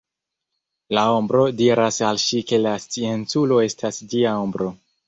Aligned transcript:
La 0.97 1.03
ombro 1.17 1.43
diras 1.59 2.01
al 2.09 2.23
ŝi 2.27 2.43
ke 2.53 2.61
la 2.65 2.75
scienculo 2.87 3.65
estas 3.71 4.07
ĝia 4.11 4.35
ombro. 4.49 4.79